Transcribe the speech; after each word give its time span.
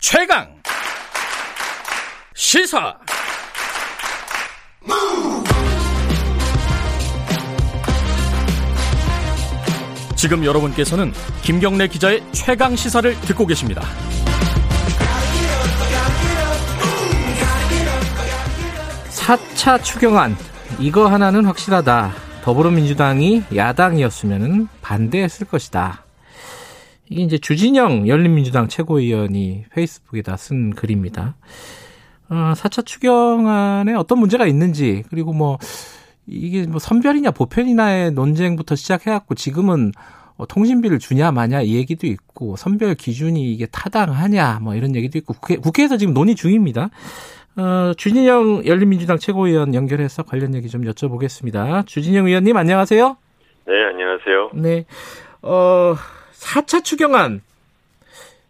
최강 0.00 0.48
시사 2.34 2.96
지금 10.16 10.44
여러분께서는 10.44 11.12
김경래 11.42 11.86
기자의 11.86 12.22
최강 12.32 12.74
시사를 12.76 13.14
듣고 13.20 13.46
계십니다. 13.46 13.82
사차 19.10 19.78
추경안 19.78 20.34
이거 20.78 21.08
하나는 21.08 21.44
확실하다. 21.44 22.12
더불어민주당이 22.42 23.44
야당이었으면 23.54 24.68
반대했을 24.80 25.46
것이다. 25.46 26.04
이게 27.10 27.22
이제 27.22 27.38
주진영 27.38 28.06
열린민주당 28.06 28.68
최고위원이 28.68 29.64
페이스북에다 29.74 30.36
쓴 30.36 30.70
글입니다. 30.70 31.34
어, 32.28 32.52
4차 32.54 32.86
추경안에 32.86 33.94
어떤 33.94 34.20
문제가 34.20 34.46
있는지, 34.46 35.02
그리고 35.10 35.32
뭐, 35.32 35.58
이게 36.28 36.64
뭐 36.68 36.78
선별이냐 36.78 37.32
보편이냐의 37.32 38.12
논쟁부터 38.12 38.76
시작해갖고 38.76 39.34
지금은 39.34 39.90
어, 40.36 40.46
통신비를 40.46 41.00
주냐 41.00 41.32
마냐 41.32 41.62
이 41.62 41.74
얘기도 41.74 42.06
있고 42.06 42.54
선별 42.54 42.94
기준이 42.94 43.52
이게 43.52 43.66
타당하냐 43.66 44.60
뭐 44.62 44.76
이런 44.76 44.94
얘기도 44.94 45.18
있고 45.18 45.34
국회, 45.34 45.56
국회에서 45.56 45.96
지금 45.96 46.14
논의 46.14 46.36
중입니다. 46.36 46.90
어, 47.56 47.92
주진영 47.96 48.64
열린민주당 48.64 49.18
최고위원 49.18 49.74
연결해서 49.74 50.22
관련 50.22 50.54
얘기 50.54 50.68
좀 50.68 50.82
여쭤보겠습니다. 50.82 51.84
주진영 51.86 52.26
의원님 52.26 52.56
안녕하세요. 52.56 53.16
네, 53.66 53.84
안녕하세요. 53.84 54.50
네. 54.54 54.84
어, 55.42 55.96
4차 56.40 56.82
추경안 56.84 57.40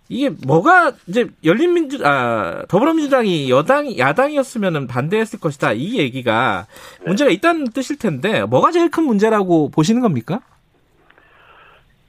이게 0.09 0.31
뭐가 0.47 0.93
이제 1.07 1.29
열린민주 1.45 2.05
아 2.05 2.65
더불어민주당이 2.69 3.49
여당 3.51 3.97
야당이었으면 3.97 4.87
반대했을 4.89 5.39
것이다 5.39 5.73
이 5.73 5.99
얘기가 5.99 6.67
네. 7.01 7.05
문제가 7.07 7.31
있다는 7.31 7.67
뜻일 7.71 7.99
텐데 7.99 8.45
뭐가 8.45 8.71
제일 8.73 8.91
큰 8.91 9.05
문제라고 9.05 9.71
보시는 9.71 10.01
겁니까? 10.03 10.41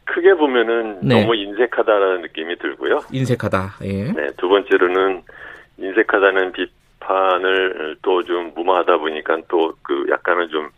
크게 0.06 0.34
보면은 0.34 1.00
네. 1.02 1.22
너무 1.22 1.36
인색하다라는 1.36 2.22
느낌이 2.24 2.58
들고요. 2.58 3.02
인색하다. 3.14 3.76
예. 3.84 4.12
네, 4.12 4.28
두 4.38 4.50
번째로는 4.50 5.22
인색하다는 5.78 6.52
비판을 6.52 7.98
또 8.02 8.22
좀 8.24 8.52
무마하다 8.56 8.98
보니까 8.98 9.38
또 9.48 9.74
그 9.84 10.06
약간은 10.10 10.50
좀 10.50 10.66
어, 10.66 10.70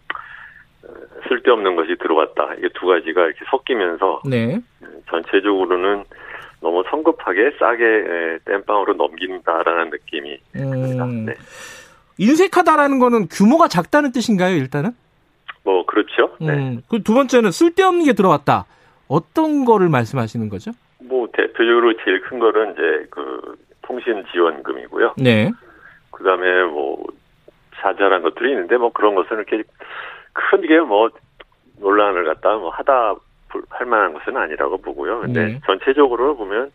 쓸데없는 1.27 1.75
것이 1.75 1.95
들어왔다. 1.99 2.55
이게 2.57 2.69
두 2.73 2.87
가지가 2.87 3.25
이렇게 3.25 3.39
섞이면서 3.49 4.21
네. 4.29 4.59
전체적으로는 5.09 6.03
너무 6.61 6.83
성급하게 6.89 7.51
싸게 7.59 8.39
땜빵으로 8.45 8.93
넘긴다라는 8.93 9.89
느낌이 9.89 10.37
듭니다. 10.53 11.05
음, 11.05 11.25
네. 11.25 11.33
인색하다라는 12.17 12.99
거는 12.99 13.27
규모가 13.27 13.67
작다는 13.67 14.11
뜻인가요, 14.11 14.55
일단은? 14.55 14.91
뭐 15.63 15.85
그렇죠. 15.85 16.35
네. 16.39 16.53
음, 16.53 16.81
그두 16.89 17.13
번째는 17.13 17.51
쓸데없는 17.51 18.05
게 18.05 18.13
들어왔다. 18.13 18.65
어떤 19.07 19.65
거를 19.65 19.89
말씀하시는 19.89 20.49
거죠? 20.49 20.71
뭐 20.99 21.27
대표적으로 21.33 21.93
제일 22.03 22.21
큰 22.21 22.39
거는 22.39 22.73
이제 22.73 23.07
그 23.09 23.55
통신 23.81 24.23
지원금이고요. 24.31 25.15
네. 25.17 25.51
그다음에 26.11 26.63
뭐 26.63 27.03
자잘한 27.75 28.21
것들이 28.21 28.51
있는데 28.51 28.77
뭐 28.77 28.91
그런 28.91 29.15
것은 29.15 29.37
이렇게 29.37 29.63
크게 30.33 30.79
뭐 30.81 31.09
논란을 31.79 32.25
갖다 32.25 32.55
뭐 32.57 32.69
하다 32.69 33.15
할 33.69 33.85
만한 33.85 34.13
것은 34.13 34.35
아니라고 34.35 34.77
보고요. 34.77 35.21
근데 35.21 35.45
네. 35.45 35.59
전체적으로 35.65 36.35
보면 36.35 36.71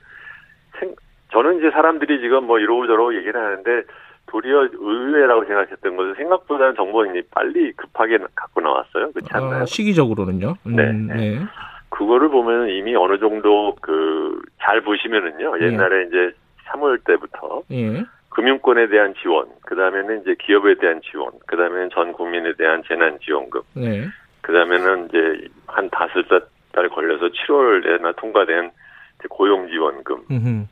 생, 0.79 0.95
저는 1.33 1.59
이제 1.59 1.71
사람들이 1.71 2.21
지금 2.21 2.45
뭐 2.45 2.59
이러고저러고 2.61 3.17
얘기를 3.17 3.41
하는데 3.41 3.83
도리어 4.27 4.69
의외라고 4.73 5.45
생각했던 5.45 5.97
것은 5.97 6.15
생각보다는 6.15 6.77
정보인이 6.77 7.23
빨리 7.31 7.73
급하게 7.73 8.19
갖고 8.35 8.61
나왔어요. 8.61 9.11
그렇지 9.13 9.29
아, 9.33 9.39
않나요? 9.39 9.63
아, 9.63 9.65
시기적으로는요. 9.65 10.55
음, 10.67 10.77
네, 10.77 10.93
네. 10.93 11.15
네. 11.15 11.39
그거를 11.89 12.29
보면 12.29 12.69
이미 12.69 12.95
어느 12.95 13.19
정도 13.19 13.75
그 13.81 14.41
잘 14.69 14.83
보시면은요. 14.83 15.61
예. 15.61 15.67
옛날에 15.67 16.05
네. 16.05 16.07
이제 16.09 16.37
3월 16.67 17.03
때부터 17.05 17.63
예. 17.71 18.05
금융권에 18.31 18.89
대한 18.89 19.15
지원, 19.21 19.49
그 19.65 19.75
다음에는 19.77 20.21
이제 20.23 20.35
기업에 20.39 20.75
대한 20.77 21.01
지원, 21.11 21.33
그 21.47 21.57
다음에는 21.57 21.91
전 21.93 22.13
국민에 22.13 22.53
대한 22.55 22.83
재난지원금, 22.87 23.61
네. 23.75 24.07
그 24.43 24.53
다음에는 24.53 25.09
이제 25.09 25.49
한 25.67 25.89
다섯 25.91 26.25
달 26.73 26.89
걸려서 26.89 27.27
7월에나 27.29 28.15
통과된 28.17 28.71
고용지원금, 29.31 30.17
음, 30.31 30.69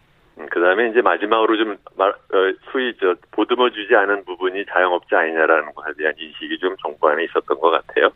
그 0.51 0.61
다음에 0.61 0.91
이제 0.91 1.01
마지막으로 1.01 1.57
좀 1.57 1.77
말, 1.97 2.11
어, 2.11 2.53
소위 2.71 2.95
저 3.01 3.15
보듬어 3.33 3.71
주지 3.71 3.95
않은 3.97 4.25
부분이 4.27 4.67
자영업자 4.67 5.21
아니냐라는 5.21 5.73
것에 5.75 5.95
대한 5.97 6.15
인식이 6.19 6.59
좀 6.59 6.77
정부 6.83 7.09
안에 7.09 7.25
있었던 7.25 7.59
것 7.59 7.71
같아요. 7.71 8.11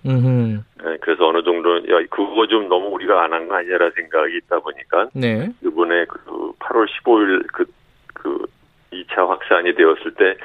네, 0.85 0.97
그래서 1.01 1.27
어느 1.27 1.43
정도 1.43 1.79
야 1.79 2.05
그거 2.11 2.47
좀 2.47 2.69
너무 2.69 2.89
우리가 2.89 3.25
안 3.25 3.33
한 3.33 3.49
거 3.49 3.57
아니냐라는 3.57 3.93
생각이 3.97 4.37
있다 4.37 4.61
보니까 4.61 5.09
네. 5.15 5.49
이번에 5.65 6.05
그 6.05 6.53
8월 6.59 6.87
15일 6.87 7.47
그, 7.53 7.65
그 7.65 7.73
2차 8.93 9.29
확산이 9.29 9.75
되었을 9.75 10.15
때 10.15 10.37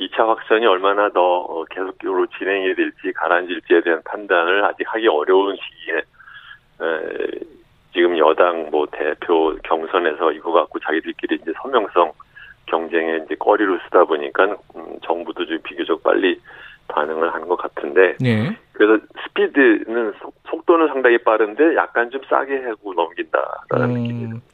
2차 0.00 0.26
확산이 0.26 0.66
얼마나 0.66 1.08
더 1.10 1.20
어, 1.20 1.64
계속적으로 1.64 2.26
진행이 2.38 2.74
될지 2.74 3.12
가라앉을지에 3.14 3.82
대한 3.82 4.02
판단을 4.04 4.64
아직 4.64 4.84
하기 4.86 5.08
어려운 5.08 5.56
시기에 5.56 5.96
에, 5.96 7.40
지금 7.92 8.18
여당 8.18 8.70
뭐 8.70 8.86
대표 8.92 9.56
경선에서 9.64 10.32
이거 10.32 10.52
갖고 10.52 10.78
자기들끼리 10.80 11.36
이제 11.36 11.52
서명성 11.62 12.12
경쟁에 12.66 13.20
이제 13.24 13.34
꺼리로 13.36 13.78
쓰다 13.84 14.04
보니까 14.04 14.56
음, 14.76 14.98
정부도 15.02 15.46
좀 15.46 15.58
비교적 15.62 16.02
빨리 16.02 16.38
반응을 16.88 17.32
한것 17.32 17.58
같은데 17.58 18.16
네. 18.20 18.56
그래서 18.72 19.02
스피드는 19.24 20.12
속, 20.20 20.66
도는 20.66 20.88
상당히 20.88 21.16
빠른데 21.18 21.76
약간 21.76 22.10
좀 22.10 22.20
싸게 22.28 22.64
하고 22.64 22.92
넘긴다라는 22.92 23.84
음, 23.84 24.02
느낌입니다. 24.02 24.46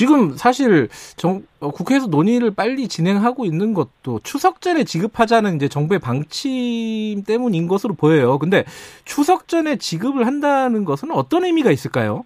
지금 0.00 0.30
사실 0.30 0.88
정, 1.18 1.42
어, 1.60 1.70
국회에서 1.70 2.06
논의를 2.06 2.52
빨리 2.56 2.88
진행하고 2.88 3.44
있는 3.44 3.74
것도 3.74 4.20
추석 4.24 4.62
전에 4.62 4.84
지급하자는 4.84 5.56
이제 5.56 5.68
정부의 5.68 6.00
방침 6.00 7.22
때문인 7.24 7.68
것으로 7.68 7.92
보여요. 7.92 8.38
근데 8.38 8.64
추석 9.04 9.46
전에 9.46 9.76
지급을 9.76 10.26
한다는 10.26 10.86
것은 10.86 11.10
어떤 11.10 11.44
의미가 11.44 11.70
있을까요? 11.70 12.24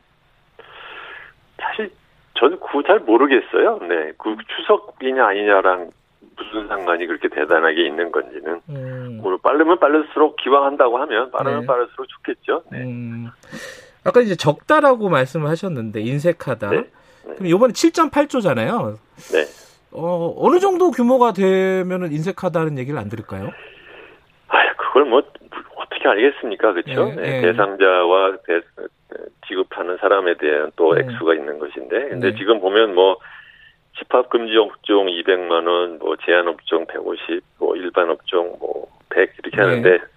사실 1.59 1.91
저는 2.35 2.61
그잘 2.61 3.01
모르겠어요. 3.01 3.81
네, 3.89 4.13
그 4.19 4.37
추석이냐 4.55 5.27
아니냐랑 5.27 5.91
무슨 6.37 6.69
상관이 6.69 7.09
그렇게 7.09 7.27
대단하게 7.29 7.89
있는 7.89 8.13
건지는 8.13 8.61
음. 8.69 9.19
뭐 9.21 9.37
빠르면 9.39 9.81
빠를수록 9.81 10.37
기왕한다고 10.37 10.97
하면 10.99 11.33
빠르면 11.33 11.63
네. 11.63 11.67
빠를수록 11.67 12.07
좋겠죠. 12.09 12.63
네. 12.71 12.85
음. 12.85 13.31
아까 14.05 14.21
이제 14.21 14.37
적다라고 14.37 15.09
말씀을 15.09 15.49
하셨는데 15.49 16.03
인색하다. 16.03 16.71
네. 16.71 16.85
네. 17.27 17.35
그럼 17.35 17.47
이번에 17.47 17.73
7.8조잖아요. 17.73 18.97
네. 19.33 19.45
어, 19.93 20.35
어느 20.39 20.59
정도 20.59 20.91
규모가 20.91 21.33
되면은 21.33 22.13
인색하다는 22.13 22.79
얘기를 22.79 22.99
안 22.99 23.09
들을까요? 23.09 23.51
아, 24.49 24.75
그걸 24.77 25.05
뭐 25.05 25.23
어떻게 25.77 26.09
알겠습니까, 26.09 26.73
그렇죠? 26.73 27.07
네, 27.07 27.15
네. 27.15 27.41
대상자와 27.43 28.39
대, 28.47 28.61
지급하는 29.47 29.97
사람에 29.99 30.37
대한 30.37 30.71
또 30.77 30.95
네. 30.95 31.03
액수가 31.03 31.35
있는 31.35 31.59
것인데, 31.59 32.09
근데 32.09 32.33
네. 32.33 32.39
지금 32.39 32.61
보면 32.61 32.95
뭐 32.95 33.19
집합 33.99 34.29
금지 34.29 34.57
업종 34.57 35.07
200만 35.07 35.69
원, 35.69 35.99
뭐 35.99 36.17
제한 36.25 36.49
업종 36.49 36.87
150, 36.87 37.41
뭐 37.59 37.77
일반 37.77 38.11
업종 38.11 38.57
뭐 38.59 38.93
100 39.11 39.31
이렇게 39.39 39.61
하는데 39.61 39.95
어, 39.95 40.14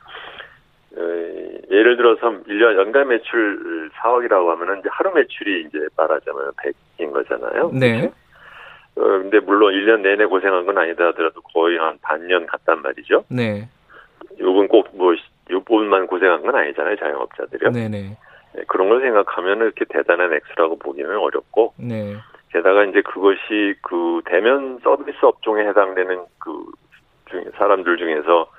예를 1.69 1.97
들어서 1.97 2.29
1년 2.47 2.77
연간 2.77 3.07
매출 3.09 3.89
4억이라고 4.01 4.47
하면은 4.47 4.79
이제 4.79 4.89
하루 4.91 5.13
매출이 5.13 5.67
이제 5.67 5.79
말하자면 5.95 6.51
100인 6.97 7.13
거잖아요. 7.13 7.71
네. 7.73 8.11
어, 8.95 9.01
근데 9.01 9.39
물론 9.39 9.73
1년 9.73 10.01
내내 10.01 10.25
고생한 10.25 10.65
건 10.65 10.77
아니다 10.77 11.07
하더라도 11.07 11.41
거의 11.41 11.77
한 11.77 11.97
반년 12.01 12.47
갔단 12.47 12.81
말이죠. 12.81 13.25
네. 13.29 13.69
요건 14.39 14.67
꼭 14.67 14.87
뭐, 14.93 15.13
요 15.51 15.59
부분만 15.61 16.07
고생한 16.07 16.41
건 16.41 16.55
아니잖아요, 16.55 16.95
자영업자들이요. 16.95 17.71
네네. 17.71 18.17
네, 18.55 18.63
그런 18.67 18.89
걸 18.89 19.01
생각하면 19.01 19.59
이렇게 19.59 19.85
대단한 19.85 20.33
액수라고 20.33 20.79
보기는 20.79 21.15
어렵고. 21.15 21.73
네. 21.77 22.15
게다가 22.51 22.85
이제 22.85 23.01
그것이 23.01 23.75
그 23.81 24.21
대면 24.25 24.79
서비스 24.83 25.17
업종에 25.21 25.67
해당되는 25.67 26.25
그 26.39 26.65
중, 27.29 27.43
사람들 27.57 27.97
중에서 27.97 28.49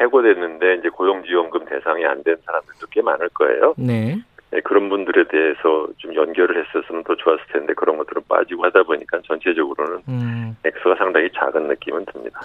해고됐는데 0.00 0.76
이제 0.76 0.88
고용지원금 0.88 1.64
대상이 1.66 2.04
안 2.06 2.22
된 2.22 2.36
사람들도 2.44 2.86
꽤 2.90 3.02
많을 3.02 3.28
거예요. 3.30 3.74
네. 3.76 4.18
네. 4.50 4.60
그런 4.60 4.88
분들에 4.88 5.24
대해서 5.28 5.86
좀 5.98 6.14
연결을 6.14 6.64
했었으면 6.66 7.04
더 7.04 7.14
좋았을 7.14 7.44
텐데 7.52 7.72
그런 7.74 7.96
것들은 7.98 8.22
빠지고 8.28 8.64
하다 8.64 8.82
보니까 8.82 9.20
전체적으로는 9.26 10.02
음. 10.08 10.56
액수가 10.64 10.96
상당히 10.96 11.28
작은 11.34 11.68
느낌은 11.68 12.04
듭니다. 12.12 12.40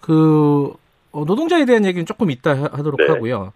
그 0.00 0.72
어, 1.12 1.24
노동자에 1.24 1.64
대한 1.64 1.84
얘기는 1.84 2.06
조금 2.06 2.30
이따 2.30 2.52
하도록 2.54 2.96
네. 2.96 3.06
하고요. 3.08 3.52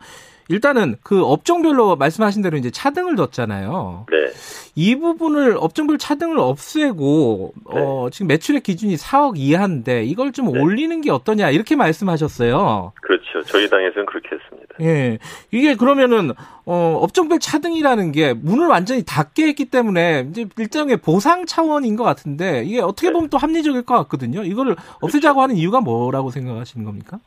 일단은 0.49 0.97
그 1.03 1.25
업종별로 1.25 1.97
말씀하신 1.97 2.43
대로 2.43 2.59
이제 2.59 2.71
차등을 2.71 3.17
뒀잖아요. 3.17 4.07
네. 4.11 4.17
이 4.75 4.97
부분을 4.97 5.57
업종별 5.59 5.97
차등을 5.97 6.39
없애고 6.39 7.55
네. 7.73 7.81
어, 7.81 8.09
지금 8.11 8.27
매출액 8.27 8.65
기준이 8.65 8.97
4억 8.97 9.39
이하인데 9.39 10.05
이걸 10.05 10.33
좀 10.33 10.53
네. 10.53 10.61
올리는 10.61 11.01
게 11.01 11.11
어떠냐 11.11 11.51
이렇게 11.51 11.77
말씀하셨어요. 11.77 12.93
그렇죠. 13.01 13.24
저희 13.47 13.69
당에서는 13.69 14.07
그렇게 14.07 14.37
했습니다. 14.37 14.75
예. 14.81 15.19
이게 15.51 15.75
그러면은 15.75 16.33
어, 16.67 16.99
업종별 17.03 17.39
차등이라는 17.39 18.13
게 18.13 18.33
문을 18.35 18.67
완전히 18.67 19.05
닫게 19.05 19.47
했기 19.47 19.67
때문에 19.67 20.27
이제 20.31 20.47
일종의 20.59 20.99
보상 20.99 21.47
차원인 21.47 21.97
것 21.97 22.05
같은데 22.05 22.63
이게 22.65 22.81
어떻게 22.81 23.09
네. 23.09 23.13
보면 23.13 23.27
네. 23.27 23.31
또 23.31 23.39
합리적일 23.39 23.83
것 23.83 23.95
같거든요. 24.03 24.43
이거를 24.43 24.77
없애자고 25.01 25.35
그렇죠. 25.35 25.41
하는 25.41 25.57
이유가 25.57 25.81
뭐라고 25.81 26.31
생각하시는 26.31 26.85
겁니까? 26.85 27.19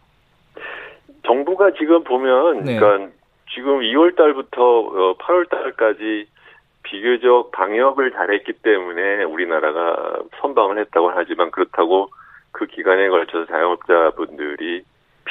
정부가 1.25 1.71
지금 1.77 2.03
보면 2.03 2.63
네. 2.63 2.79
그러니까 2.79 3.11
지금 3.53 3.79
2월 3.79 4.15
달부터 4.15 5.15
8월 5.19 5.45
어, 5.45 5.49
달까지 5.49 6.27
비교적 6.83 7.51
방역을 7.51 8.11
잘했기 8.11 8.53
때문에 8.53 9.23
우리나라가 9.23 10.19
선방을 10.39 10.79
했다고 10.79 11.11
하지만 11.13 11.51
그렇다고 11.51 12.09
그 12.51 12.65
기간에 12.65 13.09
걸쳐서 13.09 13.45
자영업자분들이 13.45 14.83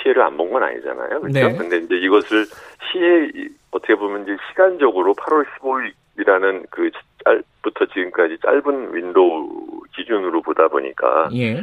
피해를 0.06 0.22
안 0.22 0.36
본 0.36 0.50
건 0.50 0.62
아니잖아요. 0.62 1.20
그렇죠? 1.20 1.32
네. 1.32 1.56
근데 1.56 1.78
이제 1.78 1.96
이것을 1.96 2.44
시에 2.92 3.48
어떻게 3.72 3.94
보면 3.96 4.22
이제 4.22 4.36
시간적으로 4.48 5.14
8월 5.14 5.44
15일이라는 5.58 6.66
그 6.70 6.90
날부터 7.24 7.86
지금까지 7.86 8.38
짧은 8.38 8.94
window 8.94 9.82
기준으로 9.96 10.42
보다 10.42 10.68
보니까 10.68 11.28
예. 11.34 11.62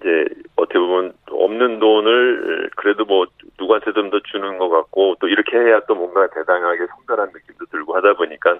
이제 0.00 0.26
어떻게 0.56 0.78
보면 0.78 1.12
없는 1.30 1.78
돈을 1.78 2.70
그래도 2.76 3.04
뭐 3.04 3.26
누구한테 3.58 3.92
좀 3.92 4.10
더 4.10 4.18
주는 4.20 4.58
것 4.58 4.68
같고 4.68 5.16
또 5.20 5.28
이렇게 5.28 5.56
해야 5.56 5.80
또 5.86 5.94
뭔가 5.94 6.26
대단하게 6.28 6.86
성달한 6.86 7.28
느낌도 7.32 7.66
들고 7.66 7.94
하다 7.96 8.14
보니까 8.14 8.58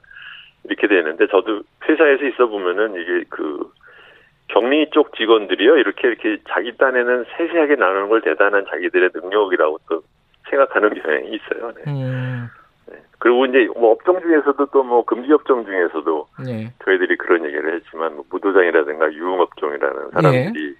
이렇게 0.64 0.86
되는데 0.86 1.26
저도 1.28 1.62
회사에서 1.88 2.24
있어 2.26 2.46
보면은 2.46 2.94
이게 3.00 3.24
그 3.30 3.70
격리 4.48 4.88
쪽 4.90 5.14
직원들이요 5.14 5.76
이렇게 5.76 6.08
이렇게 6.08 6.38
자기 6.48 6.76
딴에는 6.76 7.24
세세하게 7.36 7.76
나누는 7.76 8.08
걸 8.08 8.22
대단한 8.22 8.64
자기들의 8.70 9.10
능력이라고 9.14 9.78
또 9.88 10.02
생각하는 10.50 10.94
경향이 10.94 11.28
있어요. 11.28 11.72
네. 11.74 11.82
음. 11.86 12.48
네. 12.86 12.96
그리고 13.18 13.44
이제 13.46 13.68
뭐 13.76 13.92
업종 13.92 14.20
중에서도 14.20 14.66
또 14.66 14.82
뭐 14.82 15.04
금지 15.04 15.32
업종 15.32 15.64
중에서도 15.64 16.28
네. 16.46 16.72
저희들이 16.84 17.16
그런 17.16 17.44
얘기를 17.44 17.74
했지만 17.74 18.14
뭐 18.16 18.24
무도장이라든가 18.30 19.12
유흥업종이라는 19.12 20.10
사람들이 20.12 20.66
네. 20.70 20.74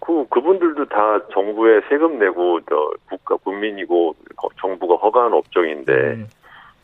그 0.00 0.26
그분들도 0.30 0.86
다 0.86 1.20
정부에 1.32 1.82
세금 1.90 2.18
내고 2.18 2.60
저 2.68 2.90
국가 3.10 3.36
국민이고 3.36 4.16
정부가 4.58 4.96
허가한 4.96 5.34
업종인데 5.34 5.92
음. 5.92 6.26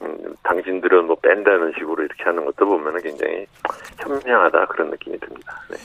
음, 0.03 0.35
당신들은 0.43 1.07
뭐 1.07 1.17
뺀다는 1.17 1.73
식으로 1.79 2.05
이렇게 2.05 2.25
하는 2.25 2.45
것도 2.45 2.67
보면은 2.67 3.01
굉장히 3.01 3.47
현명하다 3.99 4.67
그런 4.67 4.91
느낌이 4.91 5.19
듭니다. 5.19 5.61
네. 5.71 5.77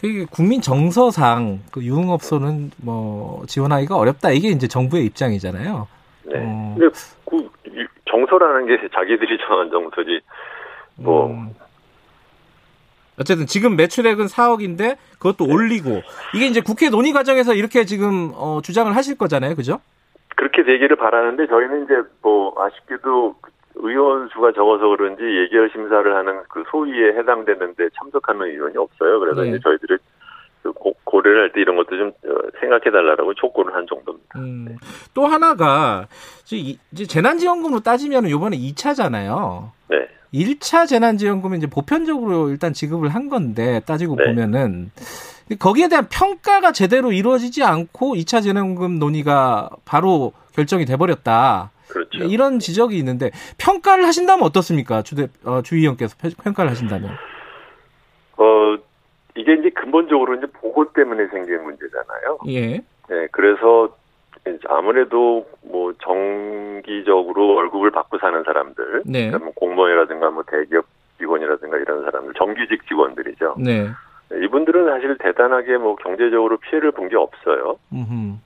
그 0.00 0.26
국민 0.30 0.60
정서상 0.60 1.60
그 1.70 1.84
유흥업소는 1.84 2.70
뭐 2.82 3.44
지원하기가 3.46 3.96
어렵다 3.96 4.30
이게 4.30 4.48
이제 4.48 4.66
정부의 4.66 5.04
입장이잖아요. 5.06 5.86
네. 6.24 6.38
어. 6.38 6.76
근데 6.78 6.94
그 7.28 7.48
정서라는 8.10 8.66
게 8.66 8.88
자기들이 8.88 9.38
정한 9.46 9.70
정서지 9.70 10.20
뭐 10.96 11.26
음. 11.26 11.54
어쨌든 13.20 13.46
지금 13.46 13.76
매출액은 13.76 14.26
4억인데 14.26 14.96
그것도 15.18 15.46
네. 15.46 15.52
올리고 15.52 16.00
이게 16.34 16.46
이제 16.46 16.62
국회 16.62 16.88
논의 16.88 17.12
과정에서 17.12 17.52
이렇게 17.52 17.84
지금 17.84 18.32
어, 18.34 18.60
주장을 18.62 18.94
하실 18.96 19.18
거잖아요, 19.18 19.54
그죠? 19.54 19.80
그렇게 20.36 20.64
되기를 20.64 20.96
바라는데 20.96 21.46
저희는 21.46 21.84
이제 21.84 21.94
뭐 22.22 22.54
아쉽게도 22.58 23.36
의원 23.82 24.28
수가 24.28 24.52
적어서 24.52 24.88
그런지 24.88 25.22
예결 25.22 25.70
심사를 25.70 26.14
하는 26.14 26.42
그 26.48 26.62
소위에 26.70 27.16
해당되는데 27.18 27.88
참석하는 27.98 28.46
의원이 28.46 28.76
없어요. 28.76 29.20
그래서 29.20 29.42
네. 29.42 29.48
이제 29.48 29.58
저희들이 29.62 29.98
그 30.62 30.72
고, 30.72 31.20
려를 31.22 31.42
할 31.42 31.52
때 31.52 31.60
이런 31.60 31.76
것도 31.76 31.96
좀 31.96 32.08
어, 32.08 32.48
생각해 32.60 32.90
달라고 32.90 33.34
촉구를 33.34 33.74
한 33.74 33.86
정도입니다. 33.86 34.38
음. 34.38 34.64
네. 34.68 34.76
또 35.14 35.26
하나가 35.26 36.06
이제 36.44 37.06
재난지원금으로 37.06 37.80
따지면 37.80 38.26
이번에 38.26 38.56
2차잖아요. 38.56 39.70
네. 39.88 40.08
1차 40.32 40.86
재난지원금은 40.86 41.58
이제 41.58 41.66
보편적으로 41.66 42.50
일단 42.50 42.72
지급을 42.72 43.08
한 43.08 43.28
건데 43.28 43.80
따지고 43.86 44.16
네. 44.16 44.26
보면은 44.26 44.90
거기에 45.58 45.88
대한 45.88 46.06
평가가 46.08 46.72
제대로 46.72 47.10
이루어지지 47.12 47.64
않고 47.64 48.14
2차 48.14 48.42
재난금 48.42 48.98
논의가 48.98 49.70
바로 49.84 50.32
결정이 50.54 50.84
돼버렸다. 50.84 51.70
그렇죠. 51.90 52.24
이런 52.24 52.58
지적이 52.58 52.96
있는데 52.98 53.30
평가를 53.58 54.04
하신다면 54.06 54.44
어떻습니까? 54.44 55.02
주대 55.02 55.28
어, 55.44 55.62
주 55.62 55.76
의원께서 55.76 56.16
평가를 56.42 56.70
하신다면. 56.70 57.10
어 58.36 58.76
이게 59.36 59.54
이제 59.54 59.70
근본적으로 59.70 60.34
이제 60.34 60.46
보고 60.52 60.92
때문에 60.92 61.26
생긴 61.28 61.62
문제잖아요. 61.64 62.38
예. 62.48 62.78
네, 63.08 63.28
그래서 63.32 63.94
아무래도 64.68 65.46
뭐 65.62 65.92
정기적으로 66.02 67.54
월급을 67.54 67.90
받고 67.90 68.18
사는 68.18 68.42
사람들, 68.42 69.02
네. 69.06 69.26
그러니까 69.26 69.38
뭐 69.44 69.52
공무원이라든가 69.54 70.30
뭐 70.30 70.42
대기업 70.46 70.86
직원이라든가 71.18 71.76
이런 71.76 72.04
사람들, 72.04 72.32
정규직 72.34 72.86
직원들이죠. 72.88 73.56
네. 73.58 73.88
이분들은 74.32 74.86
사실 74.88 75.18
대단하게 75.18 75.76
뭐 75.76 75.96
경제적으로 75.96 76.56
피해를 76.58 76.92
본 76.92 77.08
게 77.08 77.16
없어요. 77.16 77.76
음흠. 77.92 78.36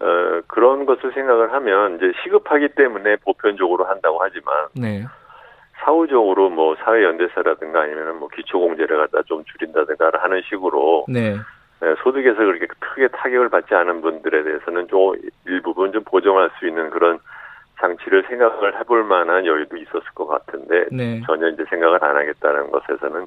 어, 0.00 0.40
그런 0.46 0.86
것을 0.86 1.12
생각을 1.12 1.52
하면 1.52 1.96
이제 1.96 2.12
시급하기 2.22 2.68
때문에 2.70 3.16
보편적으로 3.16 3.84
한다고 3.84 4.18
하지만 4.20 4.68
네. 4.74 5.04
사후적으로 5.78 6.50
뭐 6.50 6.76
사회연대세라든가 6.76 7.82
아니면 7.82 8.18
뭐 8.18 8.28
기초공제를 8.28 8.96
갖다 8.98 9.22
좀 9.22 9.44
줄인다든가 9.44 10.12
하는 10.14 10.42
식으로 10.48 11.06
네. 11.08 11.36
네, 11.80 11.94
소득에서 12.02 12.36
그렇게 12.36 12.66
크게 12.66 13.08
타격을 13.08 13.48
받지 13.50 13.74
않은 13.74 14.00
분들에 14.00 14.42
대해서는 14.42 14.88
좀 14.88 15.14
일부분 15.46 15.92
좀 15.92 16.02
보정할 16.04 16.50
수 16.58 16.66
있는 16.66 16.90
그런 16.90 17.18
장치를 17.80 18.24
생각을 18.28 18.78
해볼 18.80 19.04
만한 19.04 19.46
여유도 19.46 19.76
있었을 19.76 20.02
것 20.14 20.26
같은데 20.26 20.86
네. 20.90 21.20
전혀 21.26 21.48
이제 21.48 21.64
생각을 21.70 22.02
안 22.02 22.16
하겠다는 22.16 22.72
것에서는 22.72 23.26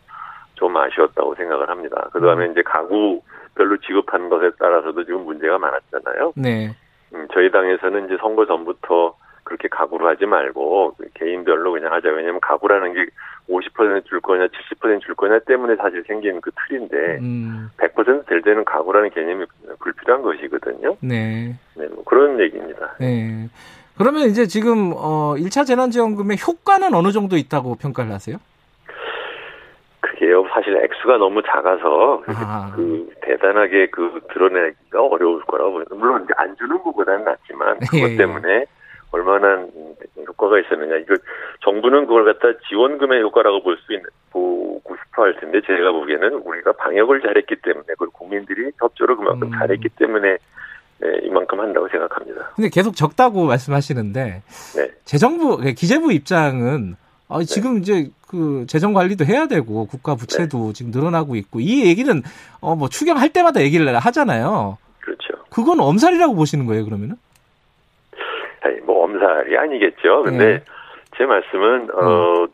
좀 0.55 0.75
아쉬웠다고 0.75 1.35
생각을 1.35 1.69
합니다. 1.69 2.09
그 2.11 2.19
다음에 2.19 2.45
음. 2.45 2.51
이제 2.51 2.61
가구 2.61 3.21
별로 3.55 3.77
지급하는 3.77 4.29
것에 4.29 4.51
따라서도 4.59 5.03
지금 5.05 5.25
문제가 5.25 5.57
많았잖아요. 5.57 6.33
네. 6.35 6.75
음, 7.13 7.27
저희 7.33 7.51
당에서는 7.51 8.05
이제 8.05 8.17
선거 8.19 8.45
전부터 8.45 9.15
그렇게 9.43 9.67
가구로 9.67 10.07
하지 10.07 10.25
말고 10.25 10.95
개인별로 11.15 11.73
그냥 11.73 11.91
하자. 11.91 12.09
왜냐하면 12.09 12.39
가구라는 12.41 12.93
게 12.93 13.05
50%줄 13.49 14.21
거냐 14.21 14.47
70%줄 14.47 15.15
거냐 15.15 15.39
때문에 15.39 15.75
사실 15.75 16.03
생긴 16.07 16.39
그 16.39 16.51
틀인데 16.51 17.17
음. 17.19 17.69
100%될 17.77 18.41
때는 18.41 18.63
가구라는 18.63 19.09
개념이 19.09 19.45
불필요한 19.79 20.21
것이거든요. 20.21 20.95
네. 21.01 21.55
네, 21.75 21.87
뭐 21.87 22.03
그런 22.05 22.39
얘기입니다. 22.39 22.95
네. 22.99 23.49
그러면 23.97 24.29
이제 24.29 24.47
지금 24.47 24.93
어 24.95 25.35
1차 25.35 25.65
재난지원금의 25.65 26.37
효과는 26.47 26.93
어느 26.93 27.11
정도 27.11 27.35
있다고 27.35 27.75
평가를 27.75 28.11
하세요? 28.11 28.37
사실 30.53 30.75
액수가 30.77 31.17
너무 31.17 31.41
작아서 31.43 32.21
아. 32.27 32.71
그 32.75 33.09
대단하게 33.21 33.87
그 33.89 34.19
드러내기가 34.33 35.01
어려울 35.01 35.41
거라고 35.43 35.81
물론 35.95 36.23
이제 36.23 36.33
안 36.37 36.55
주는 36.57 36.77
것보다는 36.83 37.23
낫지만 37.25 37.79
그것 37.89 38.09
예, 38.09 38.13
예. 38.13 38.17
때문에 38.17 38.65
얼마나 39.11 39.65
효과가 40.27 40.59
있었느냐. 40.59 40.97
이거 40.97 41.15
정부는 41.63 42.05
그걸 42.07 42.25
갖다 42.25 42.57
지원금의 42.69 43.21
효과라고 43.23 43.61
볼 43.63 43.77
수 43.85 43.93
있는 43.93 44.05
보고 44.31 44.95
싶어 44.95 45.23
할 45.23 45.35
텐데 45.39 45.59
제가 45.65 45.91
보기에는 45.91 46.33
우리가 46.35 46.73
방역을 46.73 47.21
잘했기 47.21 47.57
때문에 47.61 47.85
그리고 47.97 48.11
국민들이 48.11 48.71
협조를 48.79 49.17
그만큼 49.17 49.47
음. 49.47 49.59
잘했기 49.59 49.89
때문에 49.89 50.37
네, 50.99 51.19
이만큼 51.23 51.59
한다고 51.59 51.87
생각합니다. 51.89 52.51
근데 52.55 52.69
계속 52.69 52.95
적다고 52.95 53.45
말씀하시는데 53.45 54.43
네. 54.75 54.91
재정부 55.03 55.57
기재부 55.57 56.13
입장은 56.13 56.95
아, 57.31 57.39
네. 57.39 57.45
지금 57.45 57.77
이제 57.79 58.09
그 58.27 58.65
재정 58.67 58.93
관리도 58.93 59.25
해야 59.25 59.47
되고 59.47 59.85
국가 59.87 60.15
부채도 60.15 60.67
네. 60.67 60.73
지금 60.73 60.91
늘어나고 60.91 61.35
있고 61.35 61.59
이 61.59 61.85
얘기는 61.85 62.21
어 62.61 62.75
뭐 62.75 62.89
추경할 62.89 63.29
때마다 63.33 63.61
얘기를 63.61 63.95
하잖아요. 63.97 64.77
그렇죠. 64.99 65.43
그건 65.49 65.79
엄살이라고 65.79 66.35
보시는 66.35 66.65
거예요, 66.65 66.85
그러면은? 66.85 67.15
아니, 68.61 68.79
뭐 68.81 69.03
엄살이 69.05 69.57
아니겠죠. 69.57 70.23
근데 70.23 70.45
네. 70.45 70.63
제 71.17 71.25
말씀은 71.25 71.89
어, 71.93 72.43
음. 72.43 72.47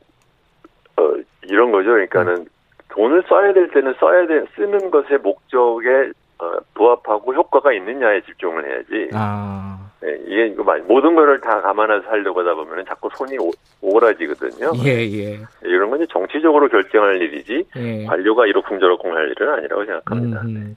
어 0.97 1.13
이런 1.43 1.71
거죠. 1.71 1.89
그러니까는 1.89 2.47
돈을 2.89 3.23
써야 3.29 3.53
될 3.53 3.69
때는 3.71 3.93
써야 3.99 4.25
돼 4.27 4.45
쓰는 4.55 4.89
것의 4.91 5.19
목적에 5.21 6.11
어, 6.39 6.51
부합하고 6.73 7.33
효과가 7.33 7.73
있느냐에 7.73 8.21
집중을 8.21 8.65
해야지. 8.65 9.09
아. 9.13 9.86
네, 10.07 10.17
이게 10.25 10.47
이거 10.47 10.63
모든 10.87 11.15
거를 11.15 11.41
다 11.41 11.59
감안해서 11.61 12.07
하려고 12.07 12.39
하다 12.39 12.53
보면 12.53 12.85
자꾸 12.87 13.09
손이 13.13 13.37
오, 13.39 13.51
오그라지거든요. 13.81 14.71
예, 14.85 15.01
예. 15.01 15.39
이런 15.63 15.89
건 15.89 16.01
이제 16.01 16.07
정치적으로 16.09 16.69
결정할 16.69 17.21
일이지 17.21 17.65
예. 17.75 18.05
관료가 18.05 18.47
이러쿵저러쿵 18.47 19.13
할 19.13 19.29
일은 19.31 19.53
아니라고 19.53 19.85
생각합니다. 19.85 20.41
음, 20.43 20.47
음. 20.47 20.75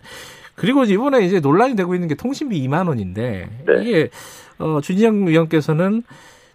그리고 0.57 0.83
이번에 0.83 1.21
이제 1.21 1.39
논란이 1.39 1.77
되고 1.77 1.95
있는 1.95 2.09
게 2.09 2.17
통신비 2.17 2.61
2만 2.67 2.89
원인데 2.89 3.49
네. 3.67 3.75
이게 3.81 4.11
어, 4.59 4.81
준희영 4.81 5.29
의원께서는 5.29 6.03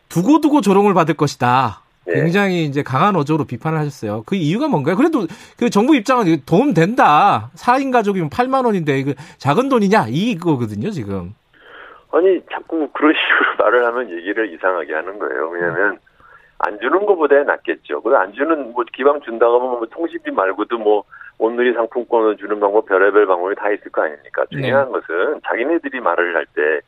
두고두고 0.10 0.60
조롱을 0.60 0.94
받을 0.94 1.16
것이다. 1.16 1.82
네. 2.06 2.16
굉장히 2.16 2.66
이제 2.66 2.84
강한 2.84 3.16
어조로 3.16 3.46
비판을 3.46 3.80
하셨어요. 3.80 4.24
그 4.26 4.36
이유가 4.36 4.68
뭔가요? 4.68 4.98
그래도 4.98 5.28
그 5.58 5.70
정부 5.70 5.96
입장은 5.96 6.42
도움 6.46 6.74
된다. 6.74 7.52
4인 7.56 7.92
가족이면 7.92 8.30
8만 8.30 8.66
원인데 8.66 9.00
이거 9.00 9.14
작은 9.38 9.70
돈이냐 9.70 10.08
이거거든요, 10.10 10.92
지금. 10.92 11.34
아니 12.12 12.42
자꾸 12.52 12.88
그런 12.94 13.14
식으로 13.16 13.56
말을 13.66 13.86
하면 13.86 14.10
얘기를 14.12 14.52
이상하게 14.54 14.94
하는 14.94 15.20
거예요. 15.20 15.50
왜냐하면 15.50 16.00
안 16.60 16.80
주는 16.80 17.06
것보다 17.06 17.44
낫겠죠. 17.44 18.02
그안 18.02 18.34
주는 18.34 18.72
뭐 18.74 18.84
기왕 18.94 19.22
준다고 19.22 19.60
하면 19.60 19.70
뭐 19.80 19.86
통신비 19.88 20.32
말고도 20.32 20.78
뭐 20.78 21.04
온누리 21.38 21.74
상품권을 21.74 22.38
주는 22.38 22.60
방법 22.60 22.86
별의별 22.86 23.26
방법이 23.28 23.56
다 23.56 23.70
있을 23.72 23.92
거 23.92 24.04
아닙니까? 24.04 24.46
중요한 24.50 24.86
네. 24.86 24.92
것은 24.94 25.42
자기네들이 25.46 26.00
말을 26.00 26.36
할 26.36 26.46
때 26.56 26.82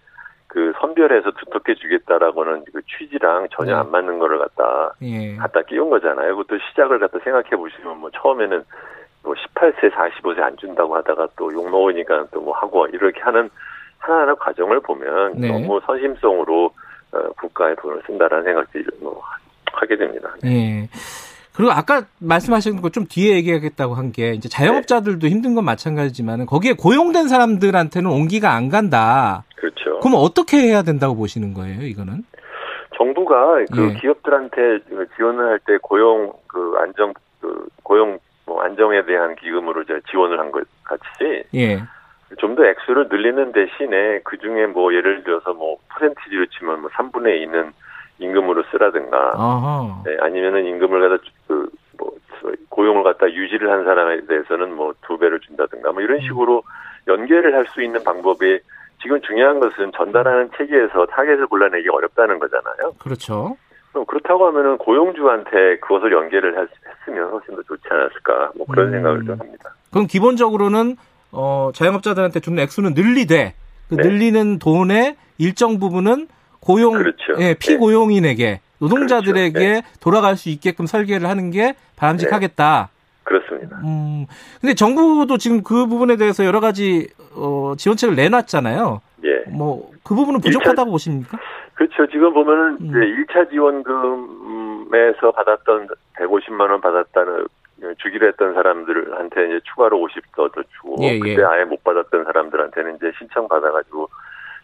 그 0.49 0.71
선별해서 0.79 1.31
두텁게 1.31 1.75
주겠다라고는 1.75 2.63
그 2.73 2.81
취지랑 2.83 3.49
전혀 3.51 3.73
네. 3.73 3.79
안 3.79 3.91
맞는 3.91 4.17
거를 4.17 4.39
갖다 4.39 4.93
예. 5.01 5.35
갖다 5.35 5.61
끼운 5.63 5.89
거잖아요. 5.89 6.37
그것도 6.37 6.57
시작을 6.69 6.99
갖다 6.99 7.19
생각해 7.19 7.49
보시면 7.49 7.99
뭐 7.99 8.09
처음에는 8.11 8.63
뭐 9.23 9.33
18세, 9.35 9.91
45세 9.91 10.39
안 10.41 10.55
준다고 10.55 10.95
하다가 10.95 11.27
또 11.35 11.51
욕 11.51 11.69
먹으니까 11.69 12.27
또 12.31 12.39
뭐 12.39 12.55
하고 12.55 12.87
이렇게 12.87 13.19
하는 13.21 13.49
하나하나 13.99 14.35
과정을 14.35 14.79
보면 14.81 15.33
네. 15.35 15.51
너무 15.51 15.79
선심성으로 15.85 16.71
어, 17.11 17.19
국가의 17.39 17.75
돈을 17.81 18.01
쓴다라는 18.05 18.43
생각들이 18.45 18.83
뭐 19.01 19.21
하게 19.73 19.95
됩니다. 19.97 20.33
네. 20.43 20.89
그리고 21.55 21.71
아까 21.71 22.03
말씀하신 22.19 22.81
거좀 22.81 23.05
뒤에 23.09 23.35
얘기하겠다고 23.37 23.95
한 23.95 24.11
게 24.11 24.31
이제 24.33 24.47
자영업자들도 24.47 25.25
네. 25.25 25.29
힘든 25.31 25.55
건 25.55 25.65
마찬가지지만 25.65 26.45
거기에 26.45 26.73
고용된 26.73 27.27
사람들한테는 27.27 28.09
온기가 28.11 28.51
안 28.53 28.69
간다. 28.69 29.43
그렇죠. 29.55 29.99
그럼 29.99 30.13
어떻게 30.17 30.57
해야 30.57 30.83
된다고 30.83 31.15
보시는 31.15 31.53
거예요, 31.55 31.81
이거는? 31.81 32.23
정부가 32.95 33.63
그 33.71 33.89
예. 33.95 33.99
기업들한테 33.99 34.79
지원을 35.15 35.45
할 35.49 35.59
때 35.65 35.77
고용 35.81 36.31
그 36.47 36.75
안정 36.79 37.13
그 37.41 37.67
고용 37.83 38.17
뭐 38.45 38.61
안정에 38.63 39.03
대한 39.05 39.35
기금으로 39.35 39.81
이제 39.83 39.99
지원을 40.09 40.39
한 40.39 40.51
것 40.51 40.63
같이 40.83 41.43
예. 41.55 41.79
좀 42.37 42.55
더 42.55 42.65
액수를 42.65 43.07
늘리는 43.09 43.51
대신에 43.53 44.19
그 44.23 44.37
중에 44.37 44.67
뭐 44.67 44.93
예를 44.93 45.23
들어서 45.23 45.53
뭐 45.53 45.77
퍼센티지로 45.89 46.47
치면 46.47 46.81
뭐 46.81 46.89
3분의 46.91 47.45
2는 47.47 47.71
임금으로 48.19 48.63
쓰라든가 48.71 49.33
네, 50.05 50.17
아니면은 50.21 50.65
임금을 50.65 51.09
갖다 51.09 51.23
그 51.47 51.69
뭐 51.99 52.11
고용을 52.69 53.03
갖다 53.03 53.31
유지를 53.31 53.71
한 53.71 53.83
사람에 53.83 54.25
대해서는 54.27 54.75
뭐 54.75 54.93
두 55.07 55.17
배를 55.17 55.39
준다든가 55.39 55.91
뭐 55.91 56.01
이런 56.01 56.21
식으로 56.21 56.63
연계를 57.07 57.55
할 57.55 57.65
수 57.73 57.81
있는 57.81 58.03
방법이 58.03 58.59
지금 59.01 59.19
중요한 59.21 59.59
것은 59.59 59.91
전달하는 59.95 60.49
체계에서 60.57 61.05
타겟을 61.07 61.47
골라내기 61.47 61.89
어렵다는 61.89 62.37
거잖아요. 62.39 62.93
그렇죠. 62.99 63.57
그럼 63.91 64.05
그렇다고 64.05 64.45
하면은 64.47 64.77
고용주한테 64.77 65.77
그것을 65.79 66.11
연계를 66.11 66.55
했으면 66.57 67.29
훨씬 67.31 67.55
더 67.55 67.63
좋지 67.63 67.83
않았을까 67.89 68.51
뭐 68.55 68.65
그런 68.67 68.87
음. 68.87 68.91
생각을 68.91 69.25
좀 69.25 69.39
합니다. 69.39 69.71
그럼 69.91 70.05
기본적으로는 70.07 70.97
어, 71.31 71.71
자영업자들한테 71.73 72.39
주는 72.39 72.61
액수는 72.63 72.93
늘리되 72.93 73.53
그 73.89 73.95
네. 73.95 74.03
늘리는 74.03 74.59
돈의 74.59 75.15
일정 75.37 75.79
부분은 75.79 76.27
고용, 76.59 76.93
그렇죠. 76.93 77.35
예, 77.39 77.53
피고용인에게 77.53 78.59
노동자들에게 78.79 79.51
그렇죠. 79.51 79.81
네. 79.81 79.81
돌아갈 79.99 80.35
수 80.35 80.49
있게끔 80.49 80.85
설계를 80.85 81.29
하는 81.29 81.51
게 81.51 81.75
바람직하겠다. 81.95 82.89
네. 82.91 82.97
그렇습니다. 83.23 83.77
음, 83.83 84.25
근데 84.61 84.73
정부도 84.73 85.37
지금 85.37 85.63
그 85.63 85.85
부분에 85.87 86.15
대해서 86.15 86.45
여러 86.45 86.59
가지 86.59 87.07
어, 87.35 87.73
지원책을 87.77 88.15
내놨잖아요. 88.15 89.01
예. 89.23 89.51
뭐 89.51 89.97
그 90.07 90.15
부분은 90.15 90.39
부족하다고 90.39 90.89
1차, 90.89 90.91
보십니까? 90.91 91.37
그렇죠. 91.73 92.07
지금 92.09 92.33
보면은 92.33 92.77
음. 92.79 92.87
이제 92.87 92.97
1차 92.97 93.49
지원금에서 93.49 95.31
받았던 95.33 95.89
150만 96.15 96.71
원 96.71 96.79
받았다는 96.79 97.45
주기로 97.97 98.27
했던 98.27 98.53
사람들한테 98.53 99.45
이제 99.45 99.59
추가로 99.63 99.97
50더 99.99 100.53
더 100.53 100.63
주고 100.63 100.97
예, 101.01 101.13
예. 101.13 101.19
그때 101.19 101.43
아예 101.43 101.63
못 101.63 101.83
받았던 101.83 102.23
사람들한테는 102.25 102.95
이제 102.95 103.11
신청 103.17 103.47
받아가지고 103.47 104.09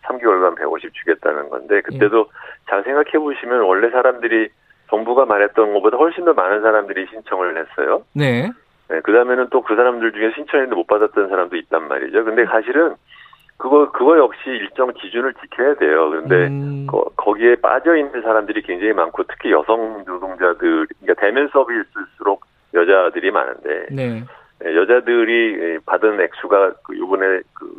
3개월간 0.03 0.57
150 0.57 0.93
주겠다는 0.93 1.49
건데 1.49 1.81
그때도 1.81 2.19
예. 2.19 2.69
잘 2.69 2.83
생각해 2.83 3.11
보시면 3.11 3.61
원래 3.61 3.89
사람들이 3.89 4.49
정부가 4.89 5.25
말했던 5.25 5.73
것보다 5.73 5.97
훨씬 5.97 6.25
더 6.25 6.33
많은 6.33 6.61
사람들이 6.61 7.07
신청을 7.11 7.57
했어요. 7.57 8.03
네. 8.13 8.51
네, 8.89 8.99
그 9.01 9.13
다음에는 9.13 9.47
또 9.49 9.61
그 9.61 9.75
사람들 9.75 10.11
중에 10.11 10.31
신청했는데 10.35 10.75
못 10.75 10.87
받았던 10.87 11.29
사람도 11.29 11.55
있단 11.55 11.87
말이죠. 11.87 12.25
근데 12.25 12.45
사실은 12.45 12.95
그거, 13.57 13.91
그거 13.91 14.17
역시 14.17 14.49
일정 14.49 14.91
기준을 14.93 15.33
지켜야 15.35 15.75
돼요. 15.75 16.09
그런데 16.09 16.47
음. 16.47 16.85
거, 16.87 17.05
거기에 17.15 17.55
빠져 17.55 17.95
있는 17.95 18.21
사람들이 18.21 18.61
굉장히 18.63 18.93
많고 18.93 19.23
특히 19.23 19.51
여성 19.51 20.03
노동자들, 20.05 20.87
그러니까 20.99 21.21
대면 21.21 21.49
서비스일수록 21.53 22.45
여자들이 22.73 23.31
많은데. 23.31 23.85
네. 23.91 24.23
네 24.59 24.75
여자들이 24.75 25.79
받은 25.85 26.19
액수가 26.21 26.73
그 26.83 26.97
요번에 26.97 27.41
그 27.53 27.71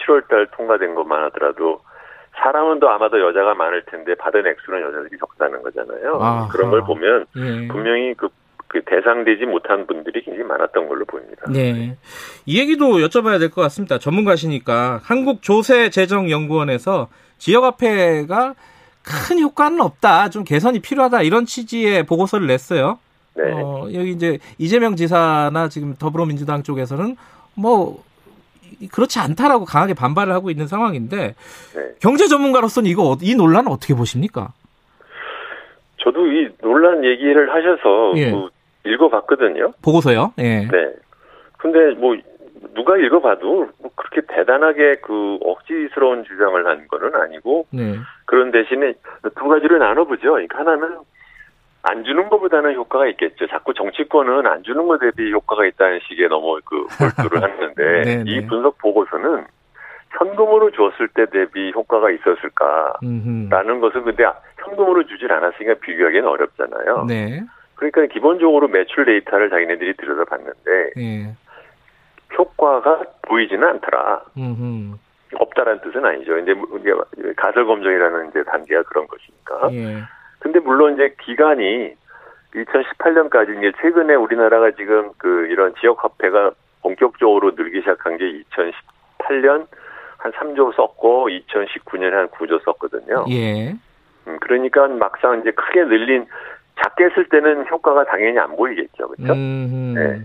7월달 0.00 0.50
통과된 0.56 0.94
것만 0.94 1.22
하더라도 1.24 1.80
사람은 2.42 2.78
또 2.80 2.88
아마도 2.88 3.20
여자가 3.20 3.54
많을 3.54 3.82
텐데 3.86 4.14
받은 4.14 4.46
액수는 4.46 4.80
여자들이 4.80 5.18
적다는 5.18 5.62
거잖아요. 5.62 6.18
아하. 6.20 6.48
그런 6.48 6.70
걸 6.70 6.82
보면 6.82 7.26
예. 7.36 7.68
분명히 7.68 8.14
그, 8.14 8.28
그 8.68 8.80
대상되지 8.84 9.44
못한 9.46 9.86
분들이 9.86 10.22
굉장히 10.22 10.46
많았던 10.46 10.88
걸로 10.88 11.04
보입니다. 11.04 11.42
네. 11.50 11.96
이 12.46 12.60
얘기도 12.60 12.98
여쭤봐야 12.98 13.38
될 13.40 13.50
것 13.50 13.60
같습니다. 13.62 13.98
전문가시니까 13.98 15.00
한국조세재정연구원에서 15.02 17.08
지역화폐가 17.38 18.54
큰 19.02 19.40
효과는 19.40 19.80
없다, 19.80 20.28
좀 20.30 20.44
개선이 20.44 20.80
필요하다 20.80 21.22
이런 21.22 21.44
취지의 21.46 22.04
보고서를 22.06 22.46
냈어요. 22.46 22.98
네. 23.38 23.52
어, 23.52 23.88
여기 23.94 24.10
이제 24.10 24.38
이재명 24.58 24.96
지사나 24.96 25.68
지금 25.68 25.94
더불어민주당 25.94 26.62
쪽에서는 26.62 27.16
뭐 27.54 28.02
그렇지 28.92 29.18
않다라고 29.18 29.64
강하게 29.64 29.94
반발을 29.94 30.32
하고 30.32 30.50
있는 30.50 30.66
상황인데 30.66 31.34
네. 31.74 31.94
경제 32.00 32.26
전문가로서는 32.26 32.90
이거 32.90 33.16
이 33.22 33.34
논란은 33.34 33.70
어떻게 33.70 33.94
보십니까? 33.94 34.52
저도 35.98 36.26
이 36.26 36.48
논란 36.60 37.04
얘기를 37.04 37.52
하셔서 37.52 38.12
예. 38.16 38.30
뭐 38.30 38.50
읽어봤거든요. 38.84 39.72
보고서요. 39.82 40.32
예. 40.38 40.66
네. 40.66 40.92
근데 41.58 41.94
뭐 41.98 42.16
누가 42.74 42.96
읽어봐도 42.96 43.68
뭐 43.78 43.90
그렇게 43.94 44.20
대단하게 44.28 44.96
그 45.02 45.38
억지스러운 45.42 46.24
주장을 46.24 46.66
한 46.66 46.86
거는 46.88 47.14
아니고 47.14 47.66
네. 47.70 47.96
그런 48.26 48.50
대신에 48.50 48.94
두 49.36 49.48
가지를 49.48 49.78
나눠보죠. 49.78 50.32
그러니까 50.32 50.58
하나는 50.58 50.98
안 51.88 52.04
주는 52.04 52.28
것보다는 52.28 52.74
효과가 52.74 53.06
있겠죠. 53.08 53.46
자꾸 53.46 53.72
정치권은 53.72 54.46
안 54.46 54.62
주는 54.62 54.86
것 54.86 54.98
대비 54.98 55.32
효과가 55.32 55.64
있다는 55.64 56.00
식의 56.06 56.28
너무 56.28 56.60
그 56.64 56.86
몰두를 57.00 57.42
하는데 57.42 58.02
네, 58.02 58.24
이 58.26 58.40
네. 58.40 58.46
분석 58.46 58.76
보고서는 58.78 59.46
현금으로 60.10 60.70
주었을 60.70 61.08
때 61.08 61.26
대비 61.30 61.72
효과가 61.74 62.10
있었을까라는 62.10 63.80
것은 63.80 64.04
근데 64.04 64.24
현금으로 64.58 65.06
주질 65.06 65.32
않았으니까 65.32 65.74
비교하기는 65.80 66.26
어렵잖아요. 66.28 67.04
네. 67.06 67.42
그러니까 67.76 68.06
기본적으로 68.12 68.68
매출 68.68 69.06
데이터를 69.06 69.48
자기네들이 69.48 69.94
들여다봤는데 69.96 70.90
네. 70.96 71.34
효과가 72.36 73.02
보이지는 73.22 73.66
않더라. 73.66 74.22
음흠. 74.36 74.96
없다라는 75.34 75.80
뜻은 75.82 76.04
아니죠. 76.04 76.32
근데 76.32 76.54
가설 77.36 77.66
검증이라는 77.66 78.28
이제 78.30 78.42
단계가 78.44 78.82
그런 78.82 79.06
것이니까. 79.06 79.68
예. 79.72 80.02
근데 80.38 80.60
물론 80.60 80.94
이제 80.94 81.14
기간이 81.20 81.94
2018년까지 82.54 83.58
이제 83.58 83.72
최근에 83.80 84.14
우리나라가 84.14 84.70
지금 84.72 85.10
그 85.18 85.46
이런 85.50 85.74
지역 85.80 86.02
화폐가 86.02 86.52
본격적으로 86.82 87.52
늘기 87.56 87.80
시작한 87.80 88.16
게 88.16 88.24
2018년 88.24 89.66
한 90.18 90.32
3조 90.32 90.74
썼고 90.74 91.28
2019년에 91.28 92.10
한 92.10 92.28
9조 92.28 92.64
썼거든요. 92.64 93.26
예. 93.30 93.70
음, 94.26 94.38
그러니까 94.40 94.88
막상 94.88 95.40
이제 95.40 95.50
크게 95.50 95.84
늘린 95.84 96.26
작게 96.80 97.10
쓸 97.14 97.28
때는 97.28 97.66
효과가 97.70 98.04
당연히 98.04 98.38
안 98.38 98.54
보이겠죠. 98.56 99.08
그렇죠? 99.08 99.32
음. 99.32 99.94
네. 99.94 100.20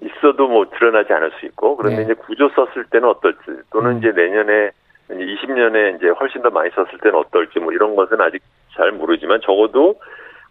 있어도 0.00 0.48
뭐 0.48 0.68
드러나지 0.70 1.12
않을 1.12 1.32
수 1.40 1.46
있고 1.46 1.76
그런데 1.76 1.98
네. 1.98 2.02
이제 2.04 2.14
구조 2.14 2.48
썼을 2.50 2.84
때는 2.90 3.08
어떨지 3.08 3.40
또는 3.72 3.92
음. 3.92 3.98
이제 3.98 4.12
내년에 4.12 4.70
이제 5.10 5.24
20년에 5.24 5.96
이제 5.96 6.08
훨씬 6.08 6.42
더 6.42 6.50
많이 6.50 6.70
썼을 6.70 6.98
때는 7.02 7.18
어떨지 7.18 7.58
뭐 7.58 7.72
이런 7.72 7.96
것은 7.96 8.20
아직 8.20 8.42
잘 8.78 8.92
모르지만 8.92 9.40
적어도 9.44 9.96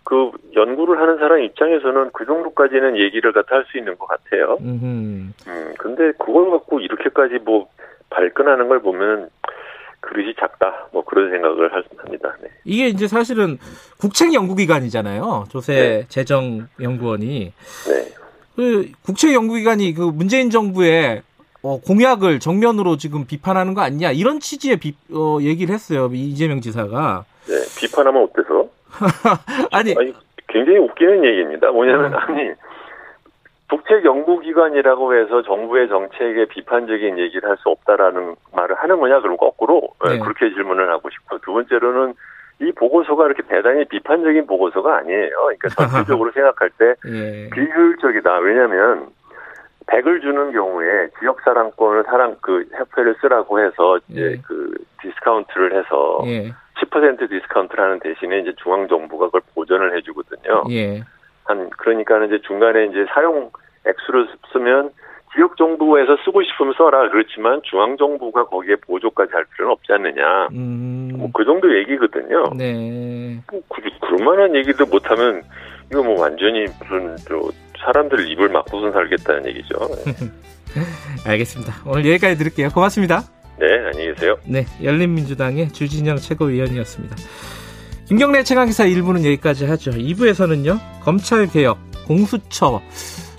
그 0.04 0.32
연구를 0.56 1.02
하는 1.02 1.18
사람 1.18 1.42
입장에서는 1.42 2.12
그 2.14 2.26
정도까지는 2.26 2.98
얘기를 2.98 3.32
갖다 3.34 3.56
할 3.56 3.66
수 3.72 3.78
있는 3.78 3.98
것 3.98 4.08
같아요. 4.08 4.58
음 4.62 5.34
근데 5.80 6.12
그걸 6.20 6.52
갖고 6.52 6.80
이렇게까지 6.80 7.40
뭐 7.44 7.68
발끈하는 8.10 8.68
걸 8.68 8.82
보면 8.82 9.30
그릇이 10.00 10.36
작다. 10.40 10.88
뭐 10.94 11.04
그런 11.04 11.32
생각을 11.32 11.72
합니다. 11.98 12.36
네. 12.42 12.50
이게 12.64 12.88
이제 12.88 13.08
사실은 13.08 13.58
국책 14.00 14.34
연구기관이잖아요. 14.34 15.46
조세 15.50 15.74
네. 15.74 16.06
재정연구원이. 16.08 17.54
네. 17.88 18.14
그 18.56 18.92
국책 19.04 19.34
연구기관이 19.34 19.94
그 19.94 20.02
문재인 20.04 20.50
정부의 20.50 21.24
어, 21.64 21.82
공약을 21.82 22.40
정면으로 22.40 22.98
지금 22.98 23.26
비판하는 23.26 23.74
거 23.74 23.82
아니냐 23.82 24.12
이런 24.12 24.40
취지의 24.40 24.78
비, 24.78 24.96
어, 25.12 25.40
얘기를 25.42 25.74
했어요 25.74 26.10
이재명 26.14 26.62
지사가 26.62 27.26
네, 27.48 27.54
비판하면 27.80 28.24
어때서? 28.24 28.68
아니, 29.72 29.96
아니, 29.98 30.14
굉장히 30.48 30.80
웃기는 30.80 31.24
얘기입니다. 31.26 31.72
뭐냐면 31.72 32.14
어. 32.14 32.18
아니 32.18 32.52
국책 33.70 34.06
연구기관이라고 34.06 35.14
해서 35.16 35.42
정부의 35.42 35.90
정책에 35.90 36.46
비판적인 36.46 37.18
얘기를 37.20 37.50
할 37.50 37.58
수 37.58 37.70
없다라는 37.70 38.36
말을 38.56 38.76
하는 38.76 39.00
거냐? 39.00 39.20
그럼 39.20 39.36
거꾸로 39.38 39.82
네. 40.06 40.14
네. 40.14 40.20
그렇게 40.20 40.50
질문을 40.54 40.90
하고 40.90 41.10
싶고 41.10 41.40
두 41.40 41.54
번째로는 41.54 42.14
이 42.62 42.72
보고서가 42.72 43.26
이렇게 43.26 43.44
대단히 43.44 43.86
비판적인 43.86 44.48
보고서가 44.48 44.98
아니에요. 44.98 45.30
그러니까 45.30 45.70
전체적으로 45.70 46.32
생각할 46.34 46.70
때 46.78 46.96
예. 47.06 47.50
비효율적이다. 47.52 48.38
왜냐하면 48.40 49.08
100을 49.88 50.22
주는 50.22 50.52
경우에 50.52 51.10
지역 51.20 51.42
사랑권을 51.42 52.04
사랑 52.04 52.36
그 52.42 52.66
협회를 52.74 53.16
쓰라고 53.22 53.60
해서 53.60 54.00
이제 54.10 54.22
예. 54.22 54.42
그 54.46 54.74
디스카운트를 55.02 55.78
해서 55.78 56.22
예. 56.26 56.52
10% 56.82 57.30
디스카운트를 57.30 57.84
하는 57.84 58.00
대신에 58.00 58.40
이제 58.40 58.54
중앙 58.62 58.88
정부가 58.88 59.28
그걸 59.28 59.42
보전을 59.56 59.96
해 59.96 60.02
주거든요. 60.02 60.64
예. 60.70 61.02
한 61.46 61.70
그러니까는 61.70 62.28
이제 62.28 62.42
중간에 62.46 62.86
이제 62.86 63.06
사용 63.14 63.50
액수를 63.86 64.28
쓰면 64.52 64.92
지역 65.34 65.56
정부에서 65.56 66.18
쓰고 66.26 66.44
싶으면 66.44 66.74
써라 66.78 67.10
그렇지만 67.10 67.62
중앙 67.64 67.96
정부가 67.98 68.46
거기에 68.46 68.76
보조까지 68.88 69.32
할 69.34 69.46
필요는 69.46 69.72
없지 69.74 69.94
않느냐. 69.94 70.48
음. 70.52 71.12
뭐 71.18 71.34
그 71.34 71.46
정도 71.46 71.74
얘기거든요. 71.78 72.52
네. 72.56 73.40
뭐 73.52 73.62
그, 73.70 73.82
그런 74.02 74.26
만한 74.26 74.56
얘기도 74.56 74.86
못하면 74.86 75.42
이거 75.92 76.04
뭐 76.04 76.22
완전히 76.22 76.66
무슨 76.80 77.16
저 77.18 77.40
사람들 77.84 78.32
입을 78.32 78.50
막고선 78.50 78.92
살겠다는 78.92 79.48
얘기죠. 79.48 79.76
알겠습니다. 81.26 81.76
오늘 81.86 82.06
여기까지 82.08 82.38
들을게요. 82.38 82.70
고맙습니다. 82.70 83.24
네, 83.60 83.66
안녕히 83.86 84.14
계세요. 84.14 84.38
네, 84.46 84.66
열린민주당의 84.84 85.72
주진영 85.74 86.18
최고위원이었습니다. 86.18 87.16
김경래 88.06 88.44
최강기사 88.44 88.86
1부는 88.86 89.26
여기까지 89.26 89.66
하죠. 89.66 89.92
2부에서는요, 89.92 90.80
검찰개혁, 91.02 91.78
공수처, 92.06 92.82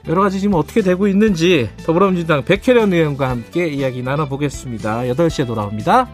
여러 0.09 0.23
가지 0.23 0.41
지금 0.41 0.55
어떻게 0.55 0.81
되고 0.81 1.07
있는지 1.07 1.69
더불어민주당 1.85 2.43
백혜련 2.45 2.93
의원과 2.93 3.29
함께 3.29 3.69
이야기 3.69 4.03
나눠보겠습니다. 4.03 5.03
8시에 5.03 5.47
돌아옵니다. 5.47 6.09